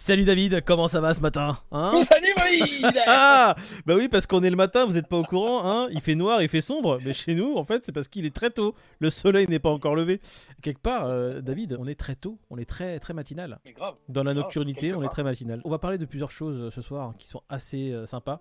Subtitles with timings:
[0.00, 4.42] Salut David, comment ça va ce matin hein Salut Moïse Ah Bah oui, parce qu'on
[4.44, 7.00] est le matin, vous n'êtes pas au courant, hein Il fait noir, il fait sombre,
[7.04, 8.76] mais chez nous, en fait, c'est parce qu'il est très tôt.
[9.00, 10.20] Le soleil n'est pas encore levé.
[10.62, 13.58] Quelque part, euh, David, on est très tôt, on est très très matinal.
[13.64, 13.96] Mais grave.
[14.08, 15.60] Dans la Grave, nocturnité, on est très matinal.
[15.64, 18.40] On va parler de plusieurs choses euh, ce soir qui sont assez euh, sympas.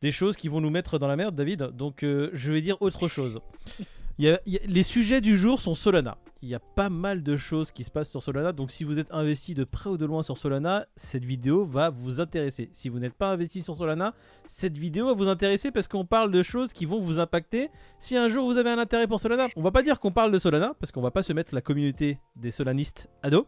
[0.00, 1.70] Des choses qui vont nous mettre dans la merde, David.
[1.76, 3.40] Donc euh, je vais dire autre chose.
[4.18, 6.16] Il y a- il y a- les sujets du jour sont Solana.
[6.44, 8.52] Il y a pas mal de choses qui se passent sur Solana.
[8.52, 11.88] Donc si vous êtes investi de près ou de loin sur Solana, cette vidéo va
[11.88, 12.68] vous intéresser.
[12.74, 14.12] Si vous n'êtes pas investi sur Solana,
[14.44, 18.14] cette vidéo va vous intéresser parce qu'on parle de choses qui vont vous impacter si
[18.18, 19.46] un jour vous avez un intérêt pour Solana.
[19.56, 21.62] On va pas dire qu'on parle de Solana parce qu'on va pas se mettre la
[21.62, 23.46] communauté des solanistes à dos.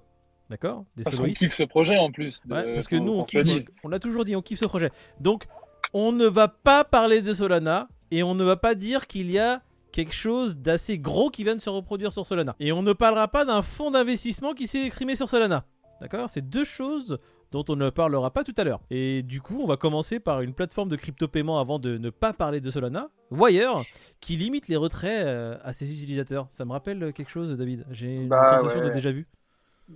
[0.48, 0.86] D'accord?
[0.96, 2.40] Des Parce qu'on kiffe ce projet en plus.
[2.46, 4.64] de- Ouais, parce que nous, on, le kiffe, on l'a toujours dit, on kiffe ce
[4.64, 4.90] projet.
[5.20, 5.44] Donc,
[5.92, 9.38] on ne va pas parler de Solana et on ne va pas dire qu'il y
[9.38, 9.60] a
[9.96, 12.54] quelque chose d'assez gros qui vient de se reproduire sur Solana.
[12.60, 15.64] Et on ne parlera pas d'un fonds d'investissement qui s'est écrimé sur Solana.
[16.02, 16.28] D'accord?
[16.28, 17.18] C'est deux choses
[17.50, 18.80] dont on ne parlera pas tout à l'heure.
[18.90, 22.34] Et du coup, on va commencer par une plateforme de crypto-paiement avant de ne pas
[22.34, 23.84] parler de Solana, Wire,
[24.20, 26.46] qui limite les retraits euh, à ses utilisateurs.
[26.50, 27.86] Ça me rappelle quelque chose, David?
[27.90, 28.88] J'ai une Bah, sensation ouais.
[28.88, 29.26] de déjà vu.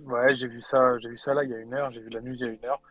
[0.05, 2.09] Ouais, j'ai vu ça, j'ai vu ça là il y a une heure, j'ai vu
[2.09, 2.81] la news il y a une heure.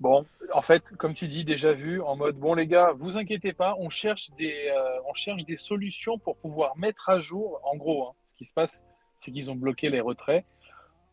[0.00, 0.24] Bon,
[0.54, 3.74] en fait, comme tu dis, déjà vu, en mode bon les gars, vous inquiétez pas,
[3.78, 7.60] on cherche des, euh, on cherche des solutions pour pouvoir mettre à jour.
[7.64, 8.84] En gros, hein, ce qui se passe,
[9.18, 10.44] c'est qu'ils ont bloqué les retraits.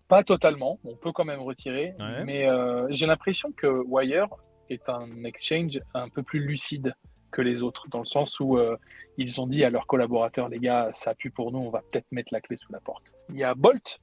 [0.08, 2.24] Pas totalement, on peut quand même retirer, Ouais.
[2.24, 4.28] mais euh, j'ai l'impression que Wire
[4.70, 6.94] est un exchange un peu plus lucide
[7.32, 8.78] que les autres, dans le sens où euh,
[9.18, 12.06] ils ont dit à leurs collaborateurs, les gars, ça pue pour nous, on va peut-être
[12.12, 13.14] mettre la clé sous la porte.
[13.30, 14.00] Il y a Bolt,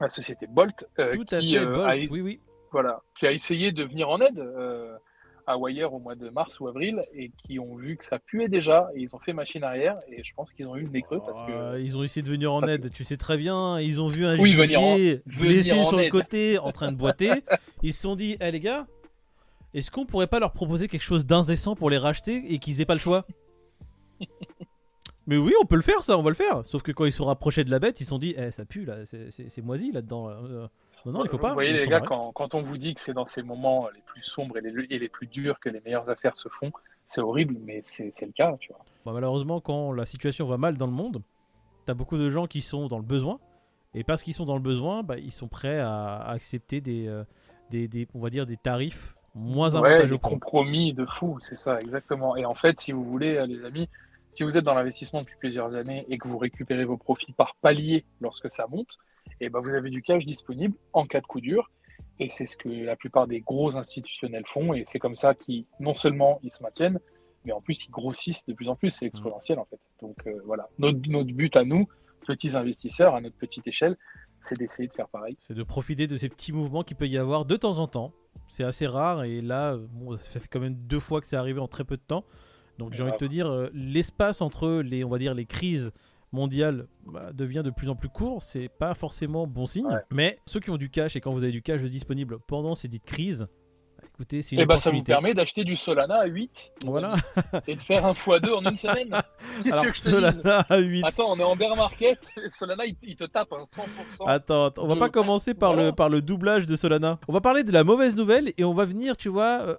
[0.00, 2.40] la société Bolt, euh, Tout à qui, fait, euh, Bolt, a, oui, oui.
[2.72, 4.96] Voilà, qui a essayé de venir en aide euh,
[5.46, 8.48] à Wire au mois de mars ou avril et qui ont vu que ça puait
[8.48, 11.02] déjà et ils ont fait machine arrière et je pense qu'ils ont eu le nez
[11.02, 13.78] creux parce que Euh, ils ont essayé de venir en aide, tu sais très bien.
[13.80, 14.94] Ils ont vu un Oui, en-
[15.40, 17.30] blessé sur le côté en train de boiter.
[17.82, 18.86] Ils se sont dit, eh les gars,
[19.72, 22.84] est-ce qu'on pourrait pas leur proposer quelque chose d'indécent pour les racheter et qu'ils aient
[22.86, 23.24] pas le choix?
[25.28, 26.64] Mais oui, on peut le faire, ça, on va le faire.
[26.64, 28.50] Sauf que quand ils se sont rapprochés de la bête, ils se sont dit, eh,
[28.52, 30.28] ça pue là, c'est- moisi là-dedans.
[30.28, 30.70] là.
[31.06, 31.48] Non, non, il faut pas.
[31.48, 34.02] Vous voyez les gars, quand, quand on vous dit que c'est dans ces moments les
[34.02, 36.72] plus sombres et les, et les plus durs que les meilleures affaires se font,
[37.06, 38.84] c'est horrible, mais c'est le cas, tu vois.
[39.04, 41.22] Bah, malheureusement, quand la situation va mal dans le monde,
[41.86, 43.38] t'as beaucoup de gens qui sont dans le besoin.
[43.94, 47.06] Et parce qu'ils sont dans le besoin, bah, ils sont prêts à, à accepter des,
[47.08, 47.24] euh,
[47.70, 50.40] des, des- on va dire, des tarifs moins Ouais, avantageux des pour eux.
[50.40, 52.36] compromis de fou, c'est ça, exactement.
[52.36, 53.88] Et en fait, si vous voulez, euh, les amis,
[54.32, 57.54] si vous êtes dans l'investissement depuis plusieurs années et que vous récupérez vos profits par
[57.56, 58.98] palier lorsque ça monte,
[59.40, 61.70] et ben vous avez du cash disponible en cas de coup dur.
[62.18, 64.72] Et c'est ce que la plupart des gros institutionnels font.
[64.72, 66.98] Et c'est comme ça qu'ils, non seulement ils se maintiennent,
[67.44, 68.90] mais en plus ils grossissent de plus en plus.
[68.90, 69.80] C'est exponentiel en fait.
[70.00, 71.86] Donc euh, voilà, notre, notre but à nous,
[72.26, 73.96] petits investisseurs, à notre petite échelle,
[74.40, 75.36] c'est d'essayer de faire pareil.
[75.38, 78.12] C'est de profiter de ces petits mouvements qu'il peut y avoir de temps en temps.
[78.48, 81.60] C'est assez rare et là, bon, ça fait quand même deux fois que c'est arrivé
[81.60, 82.24] en très peu de temps.
[82.78, 85.92] Donc j'ai envie de te dire, euh, l'espace entre les, on va dire, les crises
[86.36, 88.42] mondiales bah, devient de plus en plus court.
[88.42, 89.86] C'est pas forcément bon signe.
[89.86, 90.00] Ouais.
[90.12, 92.86] Mais ceux qui ont du cash et quand vous avez du cash disponible pendant ces
[92.88, 93.48] dites crises,
[93.98, 96.88] bah, écoutez, c'est une Et ben ça vous permet d'acheter du Solana à 8 les
[96.88, 97.14] Voilà.
[97.66, 99.10] et de faire un x2 en une semaine.
[99.72, 101.04] Alors Solana à 8.
[101.04, 102.18] Attends, on est en bear market.
[102.50, 104.28] Solana, il, il te tape un 100%.
[104.28, 105.88] Attends, attends, on va de- pas commencer par, Voilà.
[105.88, 107.18] le, par le doublage de Solana.
[107.28, 109.76] On va parler de la mauvaise nouvelle et on va venir, tu vois, euh,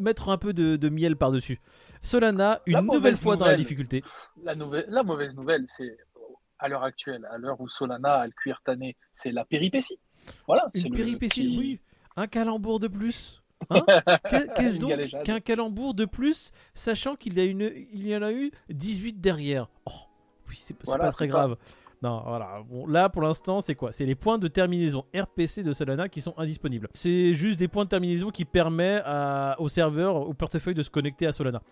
[0.00, 1.60] mettre un peu de, de miel par-dessus.
[2.02, 4.02] Solana, une nouvelle fois dans la difficulté.
[4.42, 5.96] La, nouvelle, la mauvaise nouvelle, c'est
[6.58, 9.98] à l'heure actuelle, à l'heure où Solana a le cuir tanné, c'est la péripétie.
[10.46, 10.68] Voilà.
[10.74, 11.80] c'est Une péripétie, petit- oui.
[12.16, 13.42] Un calembour de plus.
[13.70, 13.80] Hein
[14.28, 14.92] Qu'est- Qu'est-ce donc
[15.24, 17.62] qu'un calembour de plus, sachant qu'il y, a une,
[17.92, 19.90] il y en a eu 18 derrière Oh,
[20.48, 21.48] oui, c'est Voilà, pas très ça.
[22.02, 22.62] Non, voilà.
[22.68, 23.92] Bon, là, pour l'instant, c'est quoi?
[23.92, 26.88] C'est les points de terminaison RPC de Solana qui sont indisponibles.
[26.94, 29.04] C'est juste des points de terminaison qui permettent
[29.58, 31.62] au serveur, au portefeuille de se connecter à Solana.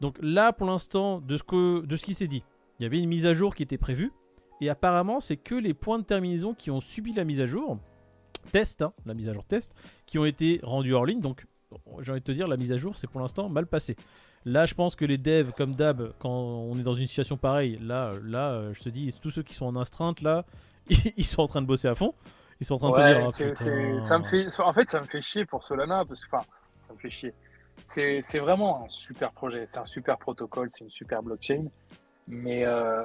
[0.00, 2.42] Donc là, pour l'instant, de ce, de ce qui s'est dit,
[2.78, 4.12] il y avait une mise à jour qui était prévue.
[4.60, 7.78] Et apparemment, c'est que les points de terminaison qui ont subi la mise à jour,
[8.52, 9.72] test, hein, la mise à jour test,
[10.06, 11.20] qui ont été rendus hors ligne.
[11.20, 11.46] Donc,
[12.00, 13.96] j'ai envie de te dire, la mise à jour, c'est pour l'instant mal passé.
[14.46, 17.78] Là, je pense que les devs, comme d'hab, quand on est dans une situation pareille,
[17.82, 20.44] là, là, euh, je te dis, tous ceux qui sont en astreinte, là,
[21.16, 22.14] ils sont en train de bosser à fond.
[22.60, 25.06] Ils sont en train de se dire, c'est- ça me fait, en fait, ça me
[25.06, 26.46] fait chier pour Solana parce que, enfin,
[26.86, 27.34] ça me fait chier.
[27.86, 31.64] C'est vraiment un super projet, c'est un super protocole, c'est une super blockchain.
[32.28, 33.02] Mais euh,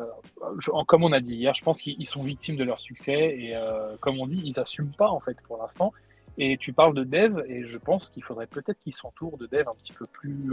[0.60, 3.56] je- comme on a dit hier, je pense qu'ils sont victimes de leur succès et
[3.56, 5.92] euh, comme on dit, ils assument pas en fait pour l'instant.
[6.38, 9.68] Et tu parles de dev et je pense qu'il faudrait peut-être qu'ils s'entourent de dev
[9.68, 10.52] un petit peu plus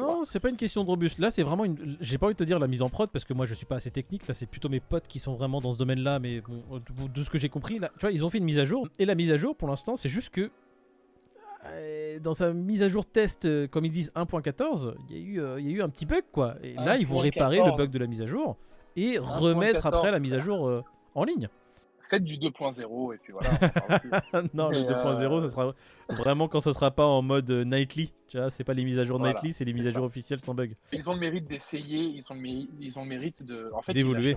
[0.00, 0.06] vois.
[0.06, 1.18] Non, c'est pas une question de robuste.
[1.18, 1.96] Là, c'est vraiment une.
[2.00, 3.66] J'ai pas envie de te dire la mise en prod parce que moi, je suis
[3.66, 4.26] pas assez technique.
[4.26, 6.18] Là, c'est plutôt mes potes qui sont vraiment dans ce domaine-là.
[6.18, 6.62] Mais bon,
[7.14, 8.88] de- ce que j'ai compris, là, tu vois, ils ont fait une mise à jour.
[8.98, 10.50] Et la mise à jour, pour l'instant, c'est juste que
[11.66, 15.22] euh, dans sa mise à jour test, euh, comme ils disent 1.14, il y, a
[15.22, 16.56] eu, euh, il y a eu un petit bug quoi.
[16.62, 17.76] Et là, ils vont réparer le 1.14.
[17.76, 18.56] bug de la mise à jour
[18.96, 20.82] et remettre après la mise à jour euh,
[21.14, 21.48] en ligne.
[22.12, 23.48] Faites du 2.0 et puis voilà.
[24.52, 25.72] non, le Mais, 2.0, euh, ça sera
[26.10, 28.12] vraiment quand ce sera pas en mode euh, nightly.
[28.28, 30.04] Tu vois, c'est pas les mises à jour Voilà, nightly, c'est les mises à jour
[30.04, 30.76] officielles sans bug.
[30.92, 33.80] Ils ont le mérite d'essayer, ils ont le mérite, ils ont le mérite de, en
[33.80, 34.36] fait, D'évoluer.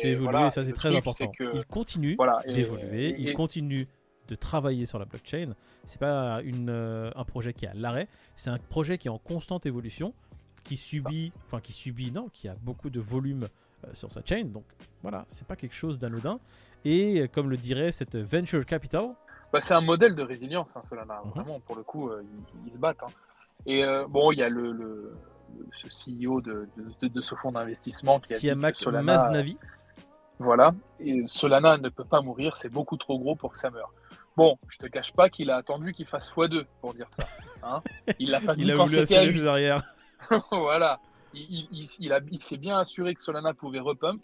[0.00, 1.32] D'évoluer, voilà, ça c'est le très truc, important.
[1.36, 3.86] que- Ils continuent voilà, d'évoluer, ils et- continuent
[4.28, 5.54] de travailler sur la blockchain.
[5.86, 8.06] C'est pas une, euh, un projet qui est à l'arrêt,
[8.36, 10.14] c'est un projet qui est en constante évolution,
[10.62, 13.48] qui subit, enfin qui subit, non, qui a beaucoup de volume
[13.84, 14.44] euh, sur sa chain.
[14.44, 14.64] Donc
[15.02, 16.38] voilà, c'est pas quelque chose d'anodin.
[16.84, 19.10] Et euh, comme le dirait cette venture capital,
[19.52, 21.20] Bah, c'est un modèle de résilience, hein, Solana.
[21.24, 21.30] Mhm.
[21.32, 23.02] Vraiment, pour le coup, euh, ils, ils se battent.
[23.02, 23.08] hein.
[23.66, 25.12] Et euh, bon, il y a le, le-
[25.58, 26.68] le- ce CEO de,
[27.02, 29.56] de- de ce fonds d'investissement qui a dit que Solana, Maznavi,
[30.38, 33.92] voilà, et Solana ne peut pas mourir, c'est beaucoup trop gros pour que ça meure.
[34.36, 37.26] Bon, je te cache pas qu'il a attendu qu'il fasse x2 pour dire ça.
[37.64, 37.82] hein.
[38.20, 39.94] Il l'a pas dit il a quand voulu à ses arrières.
[40.52, 41.00] voilà.
[41.34, 44.20] Il, il- il- il a- il s'est bien assuré que Solana pouvait repump,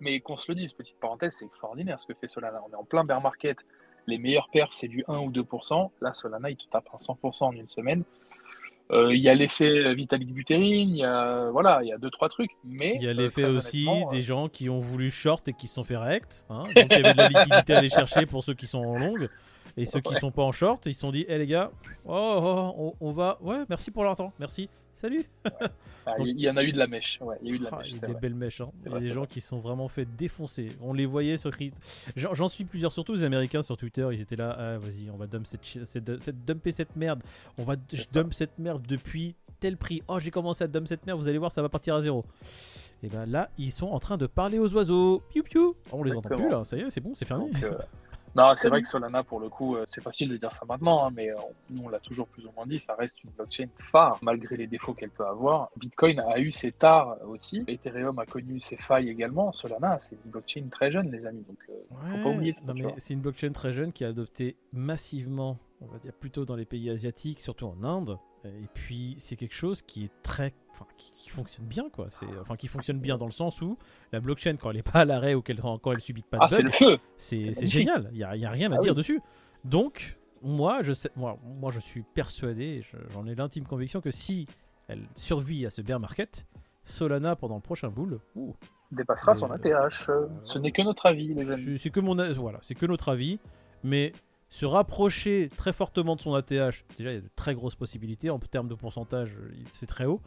[0.00, 2.60] mais qu'on se le dise, petite parenthèse, c'est extraordinaire ce que fait Solana.
[2.68, 3.58] On est en plein bear market.
[4.06, 5.90] Les meilleurs perfs, c'est du 1 ou 2%.
[6.00, 8.04] Là, Solana, il te tape un 100% en une semaine.
[8.92, 12.10] Euh, Il y a l'effet Vitalik Buterin, il y a voilà, il y a deux
[12.10, 15.48] trois trucs, mais Il y a euh, l'effet aussi des gens qui ont voulu short
[15.48, 16.46] et qui se sont fait rect.
[16.50, 16.62] hein.
[16.76, 18.96] Donc il y avait de la liquidité à aller chercher pour ceux qui sont en
[18.96, 19.28] longue.
[19.76, 20.20] Et ceux qui Ouais.
[20.20, 21.70] sont pas en short, ils se sont dit, hé les gars,
[22.06, 23.38] oh, oh, on, on va.
[23.42, 24.68] Ouais, merci pour leur temps, merci.
[24.94, 25.26] Salut.
[26.06, 27.18] ah, il y en a eu de la mèche.
[27.20, 27.88] Ouais, il y a eu de la Ah, mèche.
[27.88, 28.20] il y a c'est des vrai.
[28.22, 28.62] belles mèches.
[28.62, 28.70] hein.
[28.86, 29.26] Il y a des gens vrai.
[29.28, 30.74] qui se sont vraiment fait défoncer.
[30.80, 31.74] On les voyait sur Crit.
[32.16, 34.08] J'en suis plusieurs, surtout les Américains sur Twitter.
[34.12, 37.22] Ils étaient là, ah, vas-y, on va dump cette, cette, cette- dumper cette merde.
[37.58, 37.76] On va
[38.12, 40.02] dump cette merde depuis tel prix.
[40.08, 41.18] Oh, j'ai commencé à dump cette merde.
[41.20, 42.24] Vous allez voir, ça va partir à zéro.
[43.02, 45.22] Et ben là, ils sont en train de parler aux oiseaux.
[45.28, 45.76] Piou piou.
[45.92, 46.64] Oh, on les entend plus là.
[46.64, 47.28] Ça y est, c'est bon, c'est.
[47.28, 47.72] Donc, euh,
[48.36, 51.06] non, c'est vrai que Solana, pour le coup, euh, c'est facile de dire ça maintenant,
[51.06, 51.36] hein, mais euh,
[51.70, 54.66] nous, on l'a toujours plus ou moins dit, ça reste une blockchain phare, malgré les
[54.66, 55.70] défauts qu'elle peut avoir.
[55.76, 59.52] Bitcoin a eu ses tares aussi, Ethereum a connu ses failles également.
[59.54, 62.62] Solana, c'est une blockchain très jeune, les amis, donc euh, faut pas oublier ça.
[62.98, 66.66] c'est une blockchain très jeune qui a adopté massivement, on va dire plutôt dans les
[66.66, 68.18] pays asiatiques, surtout en Inde.
[68.48, 72.06] Et puis c'est quelque chose qui est très, enfin, qui, qui fonctionne bien quoi.
[72.10, 73.78] C'est, enfin, qui fonctionne bien dans le sens où
[74.12, 76.42] la blockchain quand elle est pas à l'arrêt ou qu'elle quand elle subit pas de
[76.44, 78.08] Ah, c'est le feu c'est, génial.
[78.12, 78.96] Il y a, y a rien à Ah dire oui.
[78.98, 79.20] dessus.
[79.64, 84.46] Donc moi je sais, moi, moi je suis persuadé, j'en ai l'intime conviction que si
[84.88, 86.46] elle survit à ce bear market,
[86.84, 88.54] Solana pendant le prochain ouh,
[88.92, 90.08] dépassera Mais, son euh, ATH.
[90.08, 91.78] euh, Ce n'est que notre avis, les amis.
[91.78, 93.40] c'est que mon voilà, c'est que notre avis,
[93.82, 94.12] mais
[94.48, 98.30] se rapprocher très fortement de son ATH, déjà il y a de très grosses possibilités
[98.30, 100.20] en termes de pourcentage, euh, c'est très haut.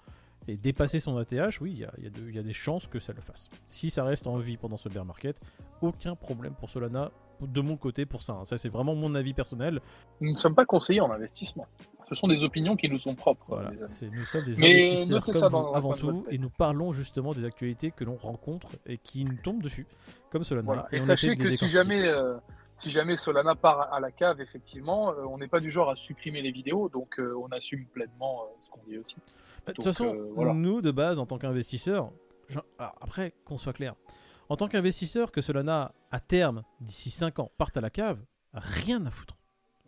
[0.48, 2.44] Et dépasser son ATH, oui, il y a, il y a de- il y a
[2.44, 3.50] des chances que ça le fasse.
[3.68, 5.39] Si ça reste en vie pendant ce bear market,
[5.81, 7.12] aucun problème pour Solana
[7.42, 8.33] de mon côté pour ça.
[8.33, 8.45] hein.
[8.45, 9.80] Ça c'est vraiment mon avis personnel.
[10.21, 11.68] Nous ne sommes pas conseillers en investissement.
[12.10, 15.24] Ce sont des opinions qui nous sont propres, Voilà, c'est- nous sommes des Mais investisseurs
[15.25, 18.98] comme ça vous avant tout, et nous parlons justement des actualités que l'on rencontre et
[18.98, 19.86] qui nous tombent dessus,
[20.31, 20.66] comme Solana.
[20.66, 20.88] Voilà.
[20.92, 22.38] Et, on sachez que si jamais, euh,
[22.80, 25.96] si jamais Solana part à la cave, effectivement, euh, on n'est pas du genre à
[25.96, 29.16] supprimer les vidéos, donc euh, on assume pleinement euh, ce qu'on dit aussi.
[29.66, 30.54] Bah, De toute façon, voilà.
[30.54, 32.12] nous de base, en tant qu'investisseurs,
[32.78, 33.96] après qu'on soit clair,
[34.50, 38.20] en tant qu'investisseur, que Solana à terme, d'ici 5 ans, parte à la cave,
[38.54, 39.36] rien à foutre.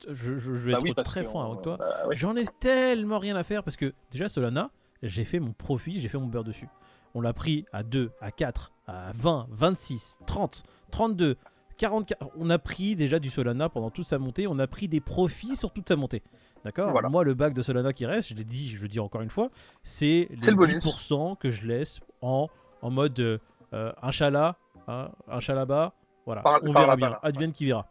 [0.07, 1.77] Je, je- je vais Bah être oui, très franc avec toi.
[1.77, 2.15] bah ouais.
[2.15, 4.71] J'en ai tellement rien à faire parce que déjà Solana,
[5.03, 6.67] j'ai fait mon profit, j'ai fait mon beurre dessus.
[7.13, 11.38] On l'a pris à 2, à 4, à 20, 26, 30, 32,
[11.81, 12.29] 44.
[12.38, 15.55] On a pris déjà du Solana pendant toute sa montée, on a pris des profits
[15.55, 16.21] sur toute sa montée.
[16.63, 17.09] D'accord Voilà.
[17.09, 19.29] Moi, le bac de Solana qui reste, je l'ai dit, je le dis encore une
[19.29, 19.50] fois,
[19.83, 20.85] c'est les le bonus.
[20.85, 22.47] 10% que je laisse en,
[22.81, 23.38] en mode euh,
[23.73, 24.57] euh, Inch'Allah,
[24.88, 25.93] hein, Inch'Allah bas,
[26.25, 27.88] voilà, Par- on par verra là, bien, là, advienne qui verra.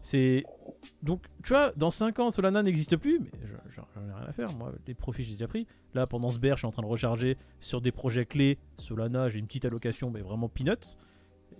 [0.00, 0.44] C'est
[1.02, 4.26] donc, tu vois, dans 5 ans, Solana n'existe plus, mais je- je- j'en ai rien
[4.28, 4.52] à faire.
[4.54, 5.66] Moi, les profits, j'ai déjà pris.
[5.94, 8.58] Là, pendant ce bear, je suis en train de recharger sur des projets clés.
[8.78, 10.96] Solana, j'ai une petite allocation, mais vraiment peanuts.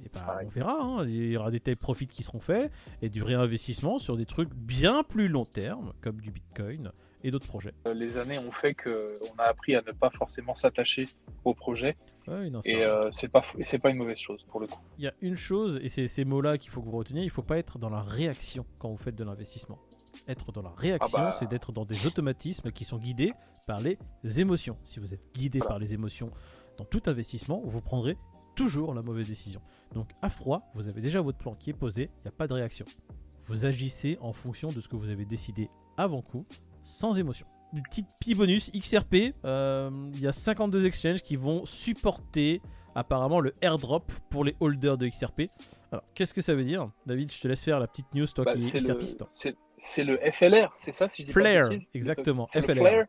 [0.04, 0.80] Et bah, on verra.
[0.82, 1.06] hein.
[1.06, 2.70] Il y aura des tech profits qui seront faits
[3.02, 6.92] et du réinvestissement sur des trucs bien plus long terme, comme du Bitcoin
[7.24, 7.72] et d'autres projets.
[7.86, 8.90] Euh, Les années ont fait qu'on
[9.38, 11.08] a appris à ne pas forcément s'attacher
[11.44, 11.96] au projet,
[12.28, 14.80] Ouais, non, c'est et euh, c'est pas, c'est pas une mauvaise chose pour le coup.
[14.98, 17.30] Il y a une chose, et c'est ces mots-là qu'il faut que vous reteniez, il
[17.30, 19.78] faut pas être dans la réaction quand vous faites de l'investissement.
[20.26, 21.32] Être dans la réaction, Ah bah.
[21.32, 23.32] c'est d'être dans des automatismes qui sont guidés
[23.66, 23.96] par les
[24.40, 24.76] émotions.
[24.82, 25.68] Si vous êtes guidé Voilà.
[25.74, 26.30] par les émotions
[26.78, 28.16] dans tout investissement, vous prendrez
[28.56, 29.60] toujours la mauvaise décision.
[29.94, 32.48] Donc à froid, vous avez déjà votre plan qui est posé, il n'y a pas
[32.48, 32.84] de réaction.
[33.44, 36.44] Vous agissez en fonction de ce que vous avez décidé avant coup,
[36.82, 37.46] sans émotion.
[37.72, 42.60] Une petite petit bonus, XRP, euh, il y a 52 exchanges qui vont supporter
[42.94, 45.42] apparemment le airdrop pour les holders de XRP.
[45.92, 46.90] Alors, qu'est-ce que ça veut dire?
[47.06, 49.24] David, je te laisse faire la petite news, toi Bah, qui es XRPiste.
[49.78, 51.88] c'est- le FLR, c'est ça si je dis pas bêtises?
[51.94, 53.04] exactement, le FLR.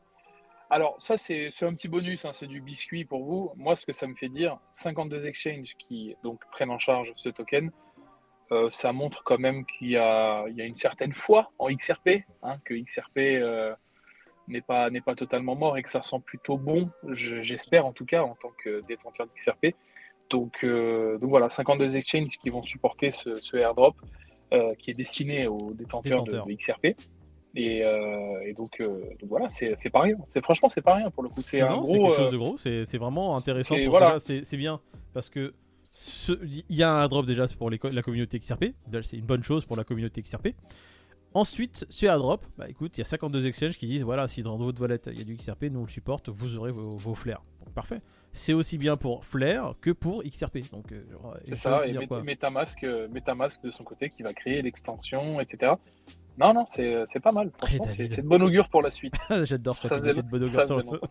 [0.70, 3.52] Alors ça c'est un petit bonus, hein, c'est du biscuit pour vous.
[3.56, 7.30] Moi ce que ça me fait dire, 52 exchanges qui donc prennent en charge ce
[7.30, 7.72] token,
[8.52, 11.70] euh, ça montre quand même qu'il y a, il y a une certaine foi en
[11.70, 13.74] XRP, hein, que XRP euh,
[14.50, 18.24] n'est pas, totalement mort et que ça sent plutôt bon, je- j'espère en tout cas
[18.24, 19.76] en tant que détenteur d'XRP.
[20.30, 23.96] Donc, euh, donc voilà, 52 exchanges qui vont supporter ce, ce airdrop
[24.80, 26.46] qui est destiné aux détenteurs, de- Détenteurs.
[26.46, 26.86] De, XRP.
[27.56, 30.16] Et, euh, et donc, euh, donc voilà, c'est pas rien.
[30.44, 31.42] Franchement c'est pas rien pour le coup.
[31.44, 32.58] C'est quelque euh, chose de gros.
[32.58, 33.76] C'est vraiment intéressant.
[33.76, 34.18] c'est- voilà.
[34.54, 34.80] bien
[35.14, 35.54] parce que
[36.30, 38.76] il y a un drop déjà pour les la communauté XRP.
[39.02, 40.50] C'est une bonne chose pour la communauté XRP.
[41.34, 44.56] Ensuite, ce airdrop, bah écoute, il y a 52 exchanges qui disent voilà, si dans
[44.58, 47.16] votre wallet il y a du XRP, nous on le supporte, vous aurez vos, vos
[47.16, 47.44] flares.
[47.64, 48.02] Donc, parfait.
[48.32, 50.70] C'est aussi bien pour Flare que pour XRP.
[50.72, 51.94] Donc, genre, ça, et.
[52.24, 55.74] Metamask, Metamask de son côté qui va créer l'extension, etc.
[56.40, 57.52] Non, non, c'est pas mal.
[57.88, 59.16] C'est de bon augure pour la suite.
[59.44, 61.02] J'adore quand Ça tu dis faisait- cette bonne ça augure sur-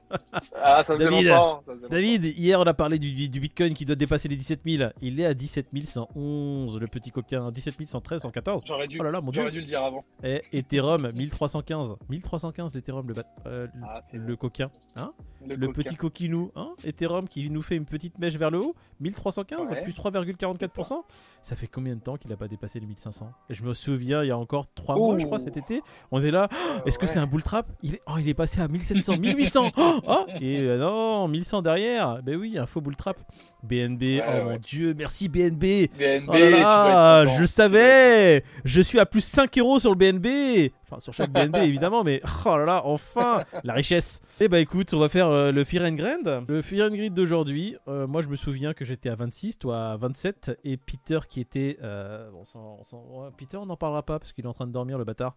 [0.55, 1.63] Ah, ça faisait David, longtemps.
[1.67, 4.61] ça faisait David, hier on a parlé du, du Bitcoin qui doit dépasser les 17
[4.65, 4.91] 000.
[5.03, 7.51] Il est à 17 111, le petit coquin.
[7.51, 8.63] 17 113, 114.
[8.63, 8.67] longtemps.
[8.67, 9.43] J'aurais dû, Oh là là, mon dieu.
[9.43, 10.05] j'aurais dû le dire avant.
[10.23, 11.97] Et Ethereum 1315.
[12.09, 14.71] 1315 l'Ethereum, le, bat- euh, Ah, c'est le coquin.
[14.95, 15.13] Hein?
[15.47, 15.73] Le coquin.
[15.83, 16.51] petit coquinou.
[16.57, 16.71] Hein?
[16.85, 18.75] Ethereum qui nous fait une petite mèche vers le haut.
[19.01, 19.83] 1315 Ouais.
[19.83, 21.03] plus 3,44%.
[21.43, 24.23] Ça fait combien de temps qu'il n'a pas dépassé les 1500 Et je me souviens,
[24.23, 25.83] il y a encore 3 mois, je crois, cet été.
[26.11, 26.49] On est là.
[26.85, 27.13] Est-ce que Ouais.
[27.13, 27.67] c'est un bull trap?
[27.83, 28.03] Il est...
[28.07, 32.59] Oh, il est passé à 1700, 1800 oh, Et euh, non, 1100 derrière Ben oui,
[32.59, 33.17] un faux bull trap.
[33.63, 39.07] BNB, Ouais, oh mon dieu, merci BNB BNB, Oh là je savais Je suis à
[39.07, 42.83] plus 5 euros sur le BNB Enfin, sur chaque BNB évidemment, mais oh là là,
[42.85, 46.45] enfin La richesse Eh bah écoute, on va faire euh, le Fear and Grind.
[46.49, 49.91] Le Fear and Grind d'aujourd'hui, euh, moi je me souviens que j'étais à 26, toi
[49.93, 51.77] à 27, et Peter qui était...
[51.83, 54.73] euh, on s'en- on Peter, on n'en parlera pas parce qu'il est en train de
[54.73, 55.35] dormir, le bâtard.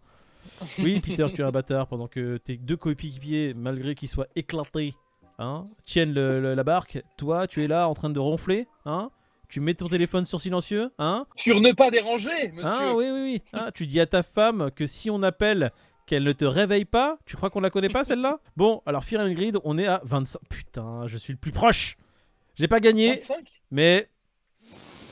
[0.77, 4.93] Oui, Peter, tu es un bâtard pendant que tes deux coéquipiers, malgré qu'ils soient éclatés,
[5.39, 7.01] hein, tiennent le- le- la barque.
[7.17, 9.09] Toi, tu es là en train de ronfler, hein
[9.49, 12.63] Tu mets ton téléphone sur silencieux, hein Sur ne pas déranger, monsieur.
[12.65, 13.41] Ah oui, oui, oui.
[13.53, 15.71] Hein, tu dis à ta femme que si on appelle,
[16.05, 17.17] qu'elle ne te réveille pas.
[17.25, 20.01] Tu crois qu'on la connaît pas celle-là Bon, alors Fear and Grid, on est à
[20.05, 20.39] 25.
[20.49, 21.97] Putain, je suis le plus proche.
[22.55, 23.37] J'ai pas gagné, 25
[23.71, 24.07] mais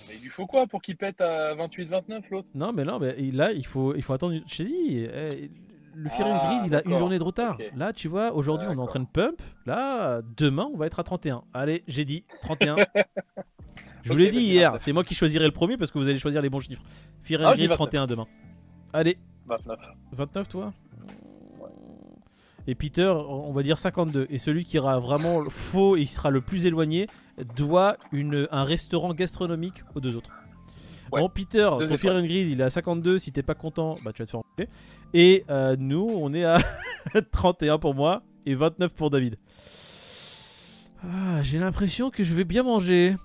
[0.10, 2.48] Mais il lui faut quoi pour qu'il pète à 28-29 l'autre?
[2.54, 4.34] Non, mais non, mais là il faut, il faut attendre.
[4.34, 5.50] une- Je t'ai dit, eh,
[5.96, 7.00] le Fear and Ah, Grid, il a une d'accord.
[7.00, 7.56] journée de retard.
[7.60, 7.72] Ok.
[7.76, 8.90] Là, tu vois, aujourd'hui on est en D'accord.
[8.90, 9.42] train de pump.
[9.66, 11.44] Là, demain on va être à 31.
[11.56, 12.76] Allez, j'ai dit 31.
[14.04, 14.84] Je vous l'ai bah, dit c'est hier, 29.
[14.84, 16.82] c'est moi qui choisirai le premier parce que vous allez choisir les bons chiffres.
[17.24, 17.76] And Ah, je dis Grid 29.
[17.78, 18.28] 31 demain.
[18.94, 19.80] Allez, 29.
[20.14, 20.74] 29 toi
[22.68, 24.28] Et Peter, on va dire 52.
[24.30, 27.08] Et celui qui aura vraiment faux et il sera le plus éloigné
[27.56, 30.32] doit une, un restaurant gastronomique aux deux autres.
[31.12, 31.22] Ouais.
[31.22, 32.18] Bon, Peter, Deux ton Fear étoiles.
[32.18, 33.18] and Grid, il est à 52.
[33.20, 34.68] Si t'es pas content, bah tu vas te faire enculer.
[35.14, 36.58] Et euh, nous, on est à
[37.32, 39.38] 31 pour moi et 29 pour David.
[41.04, 43.16] Ah, J'ai l'impression que je vais bien manger.